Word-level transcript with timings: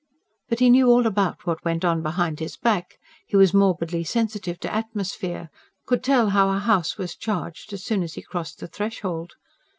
But 0.49 0.57
he 0.57 0.71
knew 0.71 0.87
all 0.89 1.05
about 1.05 1.45
what 1.45 1.63
went 1.63 1.85
on 1.85 2.01
behind 2.01 2.39
his 2.39 2.57
back: 2.57 2.97
he 3.27 3.37
was 3.37 3.53
morbidly 3.53 4.03
sensitive 4.03 4.59
to 4.61 4.73
atmosphere; 4.73 5.51
could 5.85 6.03
tell 6.03 6.31
how 6.31 6.49
a 6.49 6.57
house 6.57 6.97
was 6.97 7.15
charged 7.15 7.71
as 7.71 7.83
soon 7.83 8.01
as 8.01 8.15
he 8.15 8.23
crossed 8.23 8.57
the 8.57 8.67
threshold. 8.67 9.33